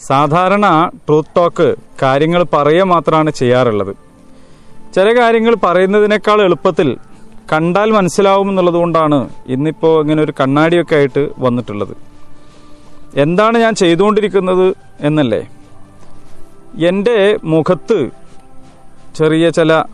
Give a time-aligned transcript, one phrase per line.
[0.00, 3.96] സാധാരണ truth talk കാര്യങ്ങൾ പറയുക മാത്രമാണ് ചെയ്യാറുള്ളത്.
[4.94, 6.96] ചില കാര്യങ്ങൾ പറയുന്നതിനേക്കാൾ എളുപ്പത്തിൽ
[7.52, 11.96] കണ്ടാൽ മനസ്സിലാവും എന്നുള്ളത് കൊണ്ടാണ് ഇന്നിപ്പോൾ ഇങ്ങനെ ഒരു കണ്ണാടിയൊക്കെ ആയിട്ട് വന്നിട്ടുള്ളത്.
[13.16, 15.48] എന്താണ് ഞാൻ ചെയ്തുകൊണ്ടിരിക്കുന്നത് എന്നല്ലേ?
[16.76, 18.10] എന്റെ മുഖത്ത്
[19.16, 19.84] ചെറിയ ചില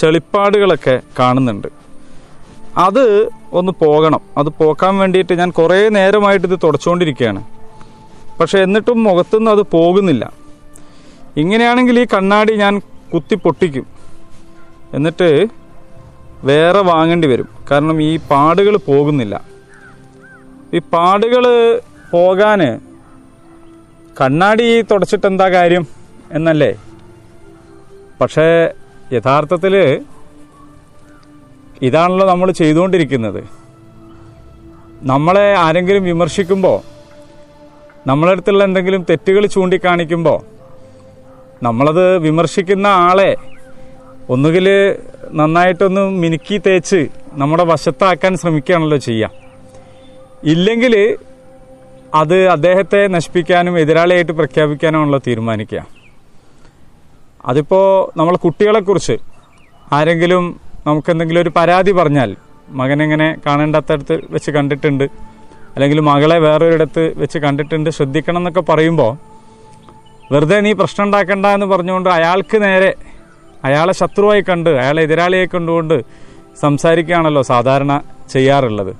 [0.00, 1.68] ചെളിപ്പാടുകളൊക്കെ കാണുന്നുണ്ട്.
[2.78, 4.20] അത് ഒന്ന് പോകണം.
[4.38, 7.61] അത് പോക്കാൻ വേണ്ടിയിട്ട് ഞാൻ കുറേ നേരമായിട്ട് ഇത് തുടച്ചുകൊണ്ടിരിക്കുകയാണ്.
[8.42, 10.32] പക്ഷെ എന്നിട്ടും മുഖത്തുനിന്ന് അത് പോകുന്നില്ല.
[11.36, 12.80] ഇങ്ങനെയാണെങ്കിൽ ഈ കണ്ണാടി ഞാൻ
[13.14, 13.86] കുത്തി പൊട്ടിക്കും.
[14.94, 15.46] എന്നിട്ട്
[16.44, 17.48] വേറെ വാങ്ങേണ്ടി വരും.
[17.70, 19.44] കാരണം ഈ പാടുകൾ പോകുന്നില്ല.
[20.74, 21.44] ഈ പാടുകൾ
[22.12, 22.80] പോകാൻ
[24.20, 25.86] കണ്ണാടി തുടച്ചിട്ട് എന്താ കാര്യം
[26.32, 26.72] എന്നല്ലേ?
[28.20, 28.74] പക്ഷേ
[29.12, 30.04] യഥാർത്ഥത്തിൽ
[31.82, 33.44] ഇതാണല്ലോ നമ്മൾ ചെയ്തുകൊണ്ടിരിക്കുന്നത്.
[35.02, 36.91] നമ്മളെ ആരെങ്കിലും വിമർശിക്കുമ്പോൾ
[38.06, 40.38] നമ്മളെ അടുത്തുള്ള എന്തെങ്കിലും തെറ്റുകൾ ചൂണ്ടിക്കാണിക്കുമ്പോൾ
[41.62, 43.36] നമ്മളത് വിമർശിക്കുന്ന ആളെ
[44.28, 44.66] ഒന്നുകിൽ
[45.30, 47.00] നന്നായിട്ടൊന്ന് മിനുക്കി തേച്ച്
[47.32, 49.32] നമ്മുടെ വശത്താക്കാൻ ശ്രമിക്കുകയാണല്ലോ ചെയ്യാം.
[50.44, 50.94] ഇല്ലെങ്കിൽ
[52.14, 55.86] അത് അദ്ദേഹത്തെ നശിപ്പിക്കാനും എതിരാളിയായിട്ട് പ്രഖ്യാപിക്കാനുമാണല്ലോ തീരുമാനിക്കുക.
[57.46, 57.86] അതിപ്പോൾ
[58.18, 59.16] നമ്മൾ കുട്ടികളെക്കുറിച്ച്
[59.92, 62.36] ആരെങ്കിലും നമുക്കെന്തെങ്കിലും ഒരു പരാതി പറഞ്ഞാൽ
[62.68, 65.04] മകനെങ്ങനെ കാണേണ്ടാത്തടത്ത് വെച്ച് കണ്ടിട്ടുണ്ട്
[65.74, 69.12] അല്ലെങ്കിൽ മകളെ വേറൊരിടത്ത് വെച്ച് കണ്ടിട്ടുണ്ട് ശ്രദ്ധിക്കണം എന്നൊക്കെ പറയുമ്പോൾ
[70.32, 72.90] വെറുതെ നീ പ്രശ്നം ഉണ്ടാക്കണ്ട എന്ന് പറഞ്ഞുകൊണ്ട് അയാൾക്ക് നേരെ
[73.64, 75.96] അയാളെ ശത്രുവായി കണ്ട് അയാളെ എതിരാളിയെ കണ്ടുകൊണ്ട്
[76.60, 77.92] സംസാരിക്കുകയാണല്ലോ സാധാരണ
[78.32, 78.92] ചെയ്യാറുള്ളത്.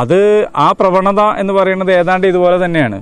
[0.00, 0.20] അത്
[0.56, 2.98] ആ പ്രവണത എന്ന് പറയുന്നത് ഏതാണ്ട് ഇതുപോലെ തന്നെയാണ്.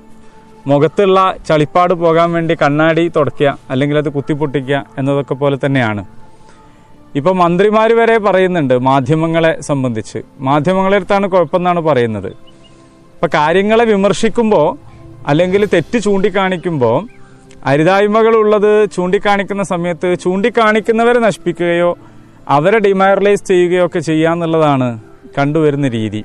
[0.71, 6.03] മുഖത്തുള്ള ചളിപ്പാട് പോകാൻ വേണ്ടി കണ്ണാടി തുടയ്ക്കുക അല്ലെങ്കിൽ അത് കുത്തിപ്പൊട്ടിക്കുക എന്നതൊക്കെ പോലെ തന്നെയാണ്.
[7.19, 10.19] ഇപ്പോൾ മന്ത്രിമാർ വരെ പറയുന്നുണ്ട് മാധ്യമങ്ങളെ സംബന്ധിച്ച്.
[10.49, 12.31] മാധ്യമങ്ങളെ അടുത്താണ് കുഴപ്പമെന്നാണ് പറയുന്നത്.
[13.21, 14.67] ഇപ്പൊ കാര്യങ്ങളെ വിമർശിക്കുമ്പോൾ
[15.31, 16.95] അല്ലെങ്കിൽ തെറ്റ് ചൂണ്ടിക്കാണിക്കുമ്പോൾ
[17.71, 21.91] അരുതായ്മകളുള്ളത് ചൂണ്ടിക്കാണിക്കുന്ന സമയത്ത് ചൂണ്ടിക്കാണിക്കുന്നവരെ നശിപ്പിക്കുകയോ
[22.55, 24.89] അവരെ ഡിമൈറലൈസ് ചെയ്യുകയോ ഒക്കെ ചെയ്യാന്നുള്ളതാണ്
[25.39, 26.23] കണ്ടുവരുന്ന രീതി.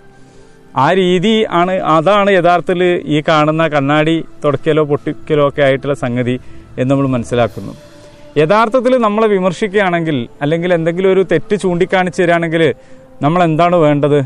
[0.83, 2.83] ആ രീതി ആണ് അതാണ് യഥാർത്ഥത്തിൽ
[3.15, 6.35] ഈ കാണുന്ന കണ്ണാടി തുടക്കലോ പൊട്ടിക്കലോ ഒക്കെ ആയിട്ടുള്ള സംഗതി
[6.77, 7.73] എന്ന് നമ്മൾ മനസ്സിലാക്കുന്നു.
[8.41, 12.63] യഥാർത്ഥത്തിൽ നമ്മളെ വിമർശിക്കുകയാണെങ്കിൽ അല്ലെങ്കിൽ എന്തെങ്കിലും ഒരു തെറ്റ് ചൂണ്ടിക്കാണിച്ചു തരികയാണെങ്കിൽ
[13.21, 14.19] നമ്മൾ എന്താണ് വേണ്ടത്?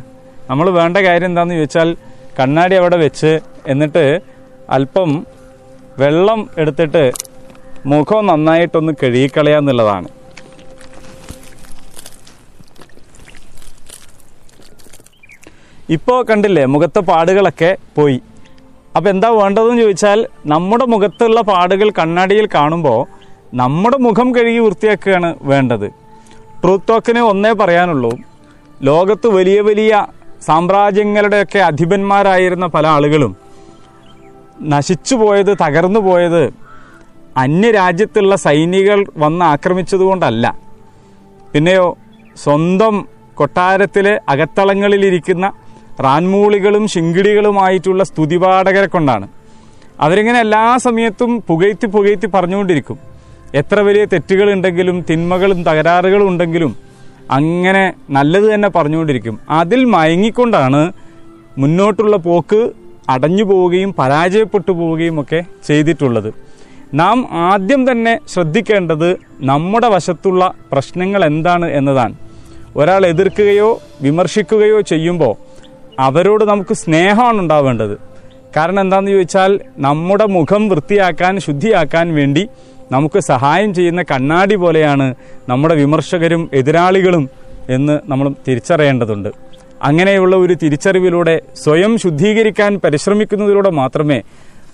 [0.52, 1.90] നമ്മൾ വേണ്ട കാര്യം എന്താണെന്ന് ചോദിച്ചാൽ
[2.39, 3.31] കണ്ണാടി അവിടെ വെച്ച്
[3.73, 4.05] എന്നിട്ട്
[4.75, 5.09] അല്പം
[6.01, 7.03] വെള്ളം എടുത്തിട്ട്
[7.91, 10.09] മുഖം നന്നായിട്ടൊന്ന് കഴുകിക്കളയാന്നുള്ളതാണ്
[15.95, 18.17] ഇപ്പോൾ കണ്ടില്ലേ മുഖത്തെ പാടുകളൊക്കെ പോയി.
[18.95, 20.19] അപ്പോൾ എന്താ വേണ്ടതെന്ന് ചോദിച്ചാൽ
[20.53, 22.99] നമ്മുടെ മുഖത്തുള്ള പാടുകൾ കണ്ണാടിയിൽ കാണുമ്പോൾ
[23.61, 25.88] നമ്മുടെ മുഖം കഴുകി വൃത്തിയാക്കുകയാണ് വേണ്ടത്.
[26.61, 28.11] ട്രൂത്ത് ടോക്കിന് ഒന്നേ പറയാനുള്ളൂ
[28.89, 29.94] ലോകത്ത് വലിയ വലിയ
[30.41, 33.35] സാമ്രാജ്യങ്ങളുടെയൊക്കെ അധിപന്മാരായിരുന്ന പല ആളുകളും
[34.61, 36.53] നശിച്ചു പോയത് തകർന്നു പോയത്
[37.38, 40.57] അന്യരാജ്യത്തുള്ള സൈനികൾ വന്ന് ആക്രമിച്ചതുകൊണ്ടല്ല.
[41.53, 41.97] പിന്നെയോ
[42.44, 45.51] സ്വന്തം കൊട്ടാരത്തിലെ അകത്തളങ്ങളിലിരിക്കുന്ന
[46.03, 49.28] റാൻമൂളികളും ശിങ്കിടികളുമായിട്ടുള്ള സ്തുതിപാഠകരെ കൊണ്ടാണ്.
[49.99, 52.99] അവരിങ്ങനെ എല്ലാ സമയത്തും പുകഴ്ത്തി പുകഴ്ത്തി പറഞ്ഞുകൊണ്ടിരിക്കും.
[53.53, 56.88] എത്ര വലിയ തെറ്റുകളുണ്ടെങ്കിലും തിന്മകളും തകരാറുകളും ഉണ്ടെങ്കിലും
[57.29, 59.40] അങ്ങനെ നല്ലത് തന്നെ പറഞ്ഞുകൊണ്ടിരിക്കും.
[59.50, 60.91] അതിൽ മയങ്ങിക്കൊണ്ടാണ്
[61.57, 62.72] മുന്നോട്ടുള്ള പോക്ക്
[63.09, 66.34] അടഞ്ഞു പോവുകയും പരാജയപ്പെട്ടു പോവുകയും ഒക്കെ ചെയ്തിട്ടുള്ളത്.
[66.94, 72.16] നാം ആദ്യം തന്നെ ശ്രദ്ധിക്കേണ്ടത് നമ്മുടെ വശത്തുള്ള പ്രശ്നങ്ങൾ എന്താണ് എന്നതാണ്.
[72.75, 75.34] ഒരാൾ എതിർക്കുകയോ വിമർശിക്കുകയോ ചെയ്യുമ്പോൾ
[76.00, 78.00] അവരോട് നമുക്ക് സ്നേഹമാണ് ഉണ്ടാവേണ്ടത്.
[78.57, 82.47] കാരണം എന്താണെന്ന് ചോദിച്ചാൽ നമ്മുടെ മുഖം വൃത്തിയാക്കാൻ ശുദ്ധിയാക്കാൻ വേണ്ടി
[82.91, 85.16] നമുക്ക് സഹായം ചെയ്യുന്ന കണ്ണാടി പോലെയാണ്
[85.50, 87.29] നമ്മുടെ വിമർശകരും എതിരാളികളും
[87.69, 89.29] എന്ന് നമ്മൾ തിരിച്ചറിയേണ്ടതുണ്ട്.
[89.83, 94.22] അങ്ങനെയുള്ള ഒരു തിരിച്ചറിവിലൂടെ സ്വയം ശുദ്ധീകരിക്കാൻ പരിശ്രമിക്കുന്നതിലൂടെ മാത്രമേ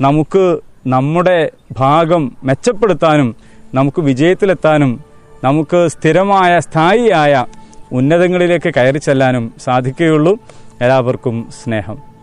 [0.02, 3.36] നമുക്ക് നമ്മുടെ ഭാഗം മെച്ചപ്പെടുത്താനും
[3.74, 5.04] നമുക്ക് വിജയത്തിലെത്താനും
[5.44, 7.46] നമുക്ക് സ്ഥിരമായ സ്ഥായിയായ
[7.92, 10.38] ഉന്നതങ്ങളിലേക്ക് കയറി ചെല്ലാനും സാധിക്കുകയുള്ളൂ.
[10.82, 12.15] എല്ലാവർക്കും സ്നേഹം.